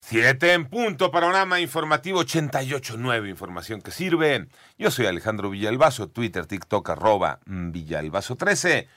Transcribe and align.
Siete 0.00 0.54
en 0.54 0.66
punto, 0.66 1.10
panorama 1.10 1.60
informativo 1.60 2.22
88.9, 2.24 3.28
información 3.28 3.80
que 3.80 3.90
sirve. 3.90 4.48
Yo 4.76 4.90
soy 4.90 5.06
Alejandro 5.06 5.50
Villalbazo, 5.50 6.08
Twitter, 6.08 6.46
TikTok, 6.46 6.90
arroba 6.90 7.40
Villalbazo13. 7.46 8.88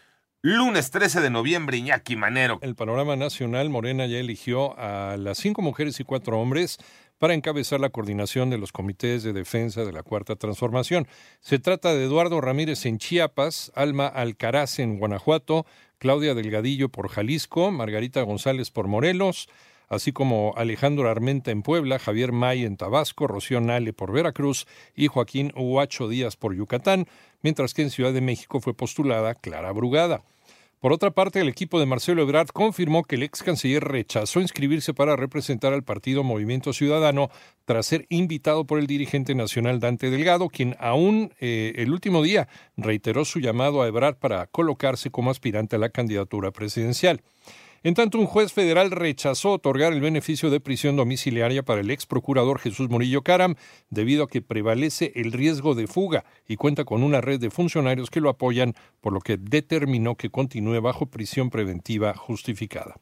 Lunes 0.41 0.91
13 0.91 1.21
de 1.21 1.29
noviembre, 1.29 1.77
Iñaki 1.77 2.15
Manero. 2.15 2.57
El 2.61 2.75
panorama 2.75 3.15
nacional, 3.15 3.69
Morena 3.69 4.07
ya 4.07 4.17
eligió 4.17 4.77
a 4.79 5.15
las 5.17 5.37
cinco 5.37 5.61
mujeres 5.61 5.99
y 5.99 6.03
cuatro 6.03 6.39
hombres 6.39 6.79
para 7.17 7.33
encabezar 7.33 7.79
la 7.79 7.91
coordinación 7.91 8.49
de 8.49 8.57
los 8.57 8.71
comités 8.71 9.23
de 9.23 9.33
defensa 9.33 9.85
de 9.85 9.93
la 9.93 10.03
Cuarta 10.03 10.35
Transformación. 10.35 11.07
Se 11.39 11.59
trata 11.59 11.93
de 11.93 12.03
Eduardo 12.03 12.41
Ramírez 12.41 12.85
en 12.85 12.97
Chiapas, 12.97 13.71
Alma 13.75 14.07
Alcaraz 14.07 14.79
en 14.79 14.97
Guanajuato, 14.97 15.65
Claudia 15.99 16.33
Delgadillo 16.33 16.89
por 16.89 17.07
Jalisco, 17.07 17.71
Margarita 17.71 18.21
González 18.23 18.71
por 18.71 18.87
Morelos, 18.87 19.47
así 19.89 20.11
como 20.11 20.53
Alejandro 20.57 21.09
Armenta 21.09 21.51
en 21.51 21.63
Puebla, 21.63 21.99
Javier 21.99 22.31
May 22.31 22.65
en 22.65 22.77
Tabasco, 22.77 23.27
Rocío 23.27 23.61
Nale 23.61 23.93
por 23.93 24.11
Veracruz 24.11 24.67
y 24.95 25.07
Joaquín 25.07 25.51
Huacho 25.55 26.07
Díaz 26.07 26.35
por 26.35 26.55
Yucatán, 26.55 27.07
mientras 27.41 27.73
que 27.73 27.83
en 27.83 27.89
Ciudad 27.89 28.13
de 28.13 28.21
México 28.21 28.59
fue 28.59 28.73
postulada 28.73 29.35
Clara 29.35 29.71
Brugada. 29.71 30.23
Por 30.83 30.91
otra 30.91 31.11
parte, 31.11 31.39
el 31.39 31.47
equipo 31.47 31.79
de 31.79 31.85
Marcelo 31.85 32.23
Ebrard 32.23 32.49
confirmó 32.49 33.05
que 33.05 33.15
el 33.15 33.23
ex 33.23 33.41
canciller 33.41 33.85
rechazó 33.85 34.41
inscribirse 34.41 34.93
para 34.93 35.15
representar 35.15 35.71
al 35.71 35.83
partido 35.83 36.25
Movimiento 36.25 36.73
Ciudadano 36.73 37.29
tras 37.63 37.85
ser 37.85 38.05
invitado 38.09 38.65
por 38.65 38.79
el 38.79 38.85
dirigente 38.85 39.33
nacional 39.33 39.79
Dante 39.79 40.09
Delgado, 40.09 40.49
quien 40.49 40.75
aún 40.79 41.31
eh, 41.39 41.71
el 41.77 41.93
último 41.93 42.21
día 42.21 42.49
reiteró 42.75 43.23
su 43.23 43.39
llamado 43.39 43.81
a 43.81 43.87
Ebrard 43.87 44.17
para 44.17 44.45
colocarse 44.47 45.09
como 45.09 45.31
aspirante 45.31 45.77
a 45.77 45.79
la 45.79 45.87
candidatura 45.87 46.51
presidencial. 46.51 47.21
En 47.85 47.95
tanto, 47.95 48.17
un 48.17 48.27
juez 48.27 48.53
federal 48.53 48.91
rechazó 48.91 49.51
otorgar 49.51 49.91
el 49.91 49.99
beneficio 49.99 50.49
de 50.49 50.61
prisión 50.61 50.95
domiciliaria 50.95 51.63
para 51.63 51.81
el 51.81 51.91
ex 51.91 52.05
procurador 52.05 52.57
Jesús 52.59 52.89
Murillo 52.89 53.23
Caram, 53.23 53.55
debido 53.89 54.23
a 54.23 54.29
que 54.29 54.41
prevalece 54.41 55.11
el 55.15 55.33
riesgo 55.33 55.75
de 55.75 55.87
fuga 55.87 56.23
y 56.47 56.55
cuenta 56.55 56.85
con 56.85 57.03
una 57.03 57.19
red 57.19 57.41
de 57.41 57.51
funcionarios 57.51 58.09
que 58.09 58.21
lo 58.21 58.29
apoyan, 58.29 58.73
por 59.01 59.11
lo 59.11 59.19
que 59.19 59.35
determinó 59.35 60.15
que 60.15 60.29
continúe 60.29 60.79
bajo 60.79 61.07
prisión 61.07 61.49
preventiva 61.49 62.15
justificada. 62.15 62.95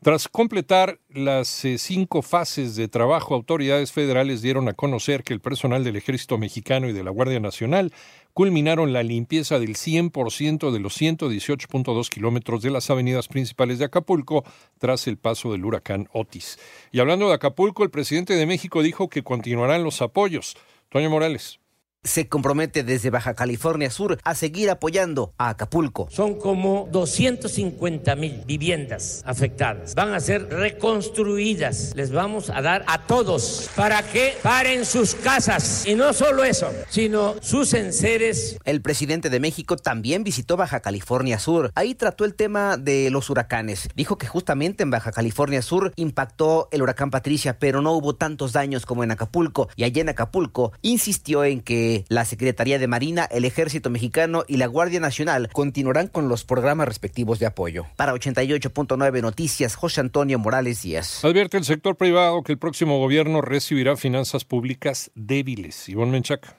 Tras 0.00 0.28
completar 0.28 1.00
las 1.08 1.64
eh, 1.64 1.76
cinco 1.76 2.22
fases 2.22 2.76
de 2.76 2.86
trabajo, 2.86 3.34
autoridades 3.34 3.90
federales 3.90 4.42
dieron 4.42 4.68
a 4.68 4.74
conocer 4.74 5.24
que 5.24 5.34
el 5.34 5.40
personal 5.40 5.82
del 5.82 5.96
Ejército 5.96 6.38
Mexicano 6.38 6.88
y 6.88 6.92
de 6.92 7.02
la 7.02 7.10
Guardia 7.10 7.40
Nacional 7.40 7.92
culminaron 8.32 8.92
la 8.92 9.02
limpieza 9.02 9.58
del 9.58 9.74
100% 9.74 10.70
de 10.70 10.78
los 10.78 11.00
118.2 11.00 12.08
kilómetros 12.10 12.62
de 12.62 12.70
las 12.70 12.90
avenidas 12.90 13.26
principales 13.26 13.80
de 13.80 13.86
Acapulco 13.86 14.44
tras 14.78 15.08
el 15.08 15.16
paso 15.16 15.50
del 15.50 15.64
huracán 15.64 16.08
Otis. 16.12 16.60
Y 16.92 17.00
hablando 17.00 17.26
de 17.26 17.34
Acapulco, 17.34 17.82
el 17.82 17.90
presidente 17.90 18.34
de 18.34 18.46
México 18.46 18.84
dijo 18.84 19.08
que 19.08 19.24
continuarán 19.24 19.82
los 19.82 20.00
apoyos. 20.00 20.56
Toño 20.90 21.10
Morales 21.10 21.58
se 22.04 22.28
compromete 22.28 22.84
desde 22.84 23.10
Baja 23.10 23.34
California 23.34 23.90
Sur 23.90 24.18
a 24.22 24.34
seguir 24.34 24.70
apoyando 24.70 25.34
a 25.36 25.50
Acapulco. 25.50 26.08
Son 26.10 26.38
como 26.38 26.88
250 26.92 28.14
mil 28.16 28.42
viviendas 28.46 29.22
afectadas. 29.26 29.94
Van 29.94 30.14
a 30.14 30.20
ser 30.20 30.48
reconstruidas. 30.48 31.92
Les 31.96 32.12
vamos 32.12 32.50
a 32.50 32.62
dar 32.62 32.84
a 32.86 33.06
todos 33.06 33.70
para 33.74 34.02
que 34.02 34.34
paren 34.42 34.84
sus 34.84 35.14
casas. 35.14 35.86
Y 35.86 35.94
no 35.94 36.12
solo 36.12 36.44
eso, 36.44 36.70
sino 36.88 37.34
sus 37.42 37.74
enseres. 37.74 38.58
El 38.64 38.80
presidente 38.80 39.28
de 39.28 39.40
México 39.40 39.76
también 39.76 40.24
visitó 40.24 40.56
Baja 40.56 40.80
California 40.80 41.38
Sur. 41.38 41.72
Ahí 41.74 41.94
trató 41.94 42.24
el 42.24 42.34
tema 42.34 42.76
de 42.76 43.10
los 43.10 43.28
huracanes. 43.28 43.88
Dijo 43.94 44.18
que 44.18 44.26
justamente 44.26 44.82
en 44.82 44.90
Baja 44.90 45.12
California 45.12 45.62
Sur 45.62 45.92
impactó 45.96 46.68
el 46.70 46.82
huracán 46.82 47.10
Patricia, 47.10 47.58
pero 47.58 47.82
no 47.82 47.92
hubo 47.92 48.14
tantos 48.14 48.52
daños 48.52 48.86
como 48.86 49.02
en 49.02 49.10
Acapulco. 49.10 49.68
Y 49.76 49.84
allá 49.84 50.02
en 50.02 50.10
Acapulco 50.10 50.72
insistió 50.82 51.44
en 51.44 51.60
que 51.60 51.87
la 52.08 52.24
Secretaría 52.24 52.78
de 52.78 52.86
Marina, 52.86 53.24
el 53.30 53.44
Ejército 53.44 53.90
Mexicano 53.90 54.44
y 54.46 54.56
la 54.56 54.66
Guardia 54.66 55.00
Nacional 55.00 55.48
continuarán 55.52 56.08
con 56.08 56.28
los 56.28 56.44
programas 56.44 56.88
respectivos 56.88 57.38
de 57.38 57.46
apoyo. 57.46 57.86
Para 57.96 58.14
88.9 58.14 59.22
Noticias, 59.22 59.74
José 59.74 60.00
Antonio 60.00 60.38
Morales 60.38 60.82
Díaz. 60.82 61.24
Advierte 61.24 61.56
el 61.56 61.64
sector 61.64 61.96
privado 61.96 62.42
que 62.42 62.52
el 62.52 62.58
próximo 62.58 62.98
gobierno 62.98 63.40
recibirá 63.40 63.96
finanzas 63.96 64.44
públicas 64.44 65.10
débiles. 65.14 65.88
Ivonne 65.88 66.12
Menchaca. 66.12 66.57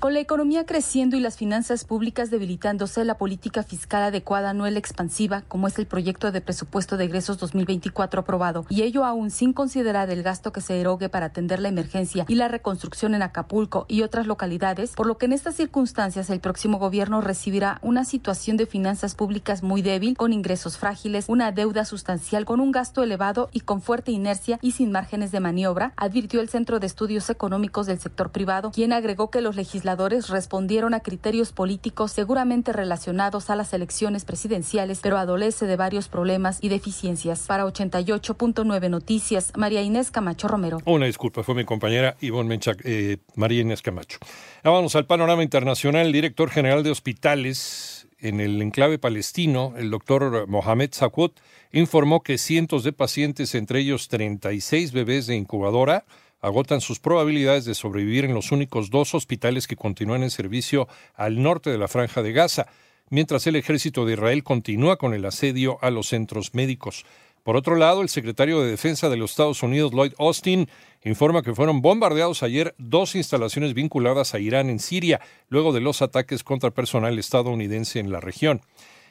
Con 0.00 0.14
la 0.14 0.20
economía 0.20 0.64
creciendo 0.64 1.18
y 1.18 1.20
las 1.20 1.36
finanzas 1.36 1.84
públicas 1.84 2.30
debilitándose, 2.30 3.04
la 3.04 3.18
política 3.18 3.62
fiscal 3.62 4.02
adecuada 4.02 4.54
no 4.54 4.66
es 4.66 4.72
la 4.72 4.78
expansiva, 4.78 5.42
como 5.46 5.66
es 5.66 5.78
el 5.78 5.84
proyecto 5.84 6.32
de 6.32 6.40
presupuesto 6.40 6.96
de 6.96 7.04
egresos 7.04 7.36
2024 7.36 8.22
aprobado, 8.22 8.64
y 8.70 8.80
ello 8.80 9.04
aún 9.04 9.30
sin 9.30 9.52
considerar 9.52 10.08
el 10.08 10.22
gasto 10.22 10.54
que 10.54 10.62
se 10.62 10.80
erogue 10.80 11.10
para 11.10 11.26
atender 11.26 11.60
la 11.60 11.68
emergencia 11.68 12.24
y 12.28 12.36
la 12.36 12.48
reconstrucción 12.48 13.14
en 13.14 13.20
Acapulco 13.20 13.84
y 13.88 14.00
otras 14.00 14.26
localidades, 14.26 14.92
por 14.92 15.06
lo 15.06 15.18
que 15.18 15.26
en 15.26 15.34
estas 15.34 15.56
circunstancias 15.56 16.30
el 16.30 16.40
próximo 16.40 16.78
gobierno 16.78 17.20
recibirá 17.20 17.78
una 17.82 18.06
situación 18.06 18.56
de 18.56 18.64
finanzas 18.64 19.14
públicas 19.14 19.62
muy 19.62 19.82
débil, 19.82 20.16
con 20.16 20.32
ingresos 20.32 20.78
frágiles, 20.78 21.26
una 21.28 21.52
deuda 21.52 21.84
sustancial, 21.84 22.46
con 22.46 22.60
un 22.60 22.72
gasto 22.72 23.02
elevado 23.02 23.50
y 23.52 23.60
con 23.60 23.82
fuerte 23.82 24.12
inercia 24.12 24.58
y 24.62 24.70
sin 24.70 24.92
márgenes 24.92 25.30
de 25.30 25.40
maniobra, 25.40 25.92
advirtió 25.96 26.40
el 26.40 26.48
Centro 26.48 26.80
de 26.80 26.86
Estudios 26.86 27.28
Económicos 27.28 27.84
del 27.84 28.00
Sector 28.00 28.30
Privado, 28.30 28.70
quien 28.70 28.94
agregó 28.94 29.30
que 29.30 29.42
los 29.42 29.56
legisladores 29.56 29.89
respondieron 30.28 30.94
a 30.94 31.00
criterios 31.00 31.52
políticos 31.52 32.12
seguramente 32.12 32.72
relacionados 32.72 33.50
a 33.50 33.56
las 33.56 33.72
elecciones 33.72 34.24
presidenciales, 34.24 35.00
pero 35.02 35.18
adolece 35.18 35.66
de 35.66 35.76
varios 35.76 36.08
problemas 36.08 36.58
y 36.60 36.68
deficiencias. 36.68 37.46
Para 37.46 37.64
88.9 37.64 38.90
Noticias, 38.90 39.52
María 39.56 39.82
Inés 39.82 40.10
Camacho 40.10 40.48
Romero. 40.48 40.78
Una 40.84 41.06
disculpa, 41.06 41.42
fue 41.42 41.54
mi 41.54 41.64
compañera 41.64 42.16
Ivonne 42.20 42.48
Menchac, 42.48 42.80
eh, 42.84 43.18
María 43.34 43.62
Inés 43.62 43.82
Camacho. 43.82 44.18
vamos 44.64 44.96
al 44.96 45.06
panorama 45.06 45.42
internacional. 45.42 46.06
El 46.06 46.12
director 46.12 46.50
general 46.50 46.82
de 46.82 46.90
hospitales 46.90 48.06
en 48.20 48.40
el 48.40 48.60
enclave 48.60 48.98
palestino, 48.98 49.74
el 49.76 49.90
doctor 49.90 50.46
Mohamed 50.46 50.90
Sakwut, 50.92 51.38
informó 51.72 52.22
que 52.22 52.38
cientos 52.38 52.84
de 52.84 52.92
pacientes, 52.92 53.54
entre 53.54 53.80
ellos 53.80 54.08
36 54.08 54.92
bebés 54.92 55.26
de 55.26 55.36
incubadora, 55.36 56.04
agotan 56.40 56.80
sus 56.80 56.98
probabilidades 56.98 57.64
de 57.64 57.74
sobrevivir 57.74 58.24
en 58.24 58.34
los 58.34 58.52
únicos 58.52 58.90
dos 58.90 59.14
hospitales 59.14 59.66
que 59.66 59.76
continúan 59.76 60.22
en 60.22 60.30
servicio 60.30 60.88
al 61.14 61.42
norte 61.42 61.70
de 61.70 61.78
la 61.78 61.88
franja 61.88 62.22
de 62.22 62.32
Gaza, 62.32 62.66
mientras 63.10 63.46
el 63.46 63.56
ejército 63.56 64.06
de 64.06 64.14
Israel 64.14 64.44
continúa 64.44 64.96
con 64.96 65.14
el 65.14 65.24
asedio 65.24 65.78
a 65.82 65.90
los 65.90 66.08
centros 66.08 66.54
médicos. 66.54 67.04
Por 67.42 67.56
otro 67.56 67.76
lado, 67.76 68.02
el 68.02 68.08
secretario 68.08 68.60
de 68.60 68.70
Defensa 68.70 69.08
de 69.08 69.16
los 69.16 69.30
Estados 69.30 69.62
Unidos, 69.62 69.92
Lloyd 69.92 70.12
Austin, 70.18 70.68
informa 71.04 71.42
que 71.42 71.54
fueron 71.54 71.80
bombardeados 71.80 72.42
ayer 72.42 72.74
dos 72.76 73.14
instalaciones 73.14 73.72
vinculadas 73.72 74.34
a 74.34 74.38
Irán 74.38 74.68
en 74.68 74.78
Siria, 74.78 75.20
luego 75.48 75.72
de 75.72 75.80
los 75.80 76.02
ataques 76.02 76.44
contra 76.44 76.70
personal 76.70 77.18
estadounidense 77.18 77.98
en 77.98 78.12
la 78.12 78.20
región. 78.20 78.60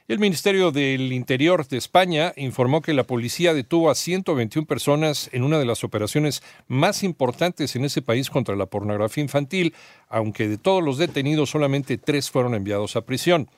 El 0.10 0.18
Ministerio 0.18 0.72
del 0.72 1.14
Interior 1.14 1.68
de 1.68 1.78
España 1.78 2.34
informó 2.36 2.82
que 2.82 2.96
la 2.96 3.04
policía 3.04 3.54
detuvo 3.54 3.92
a 3.92 3.96
121 3.96 4.66
personas 4.66 5.30
en 5.34 5.44
una 5.44 5.60
de 5.60 5.66
las 5.66 5.84
operaciones 5.84 6.42
más 6.68 7.04
importantes 7.04 7.76
en 7.76 7.86
ese 7.86 8.02
país 8.02 8.32
contra 8.32 8.56
la 8.56 8.66
pornografía 8.66 9.22
infantil, 9.22 9.76
aunque 10.08 10.48
de 10.48 10.58
todos 10.58 10.84
los 10.84 10.98
detenidos 10.98 11.52
solamente 11.52 12.00
tres 12.00 12.32
fueron 12.32 12.56
enviados 12.56 12.96
a 12.96 13.06
prisión. 13.06 13.52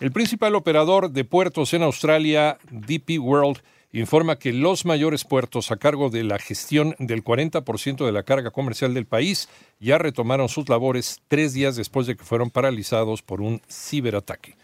El 0.00 0.10
principal 0.10 0.54
operador 0.54 1.10
de 1.10 1.24
puertos 1.24 1.74
en 1.74 1.82
Australia, 1.82 2.56
DP 2.70 3.18
World, 3.20 3.58
informa 3.92 4.38
que 4.38 4.54
los 4.54 4.86
mayores 4.86 5.24
puertos 5.24 5.70
a 5.70 5.76
cargo 5.76 6.08
de 6.08 6.24
la 6.24 6.38
gestión 6.38 6.94
del 6.98 7.22
40% 7.22 8.06
de 8.06 8.12
la 8.12 8.22
carga 8.22 8.52
comercial 8.52 8.94
del 8.94 9.04
país 9.04 9.50
ya 9.80 9.98
retomaron 9.98 10.48
sus 10.48 10.66
labores 10.70 11.20
tres 11.28 11.52
días 11.52 11.76
después 11.76 12.06
de 12.06 12.16
que 12.16 12.24
fueron 12.24 12.48
paralizados 12.48 13.20
por 13.20 13.42
un 13.42 13.60
ciberataque. 13.68 14.56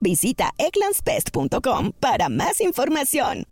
Visita 0.00 0.50
eclanspest.com 0.58 1.92
para 2.00 2.28
más 2.28 2.60
información. 2.60 3.44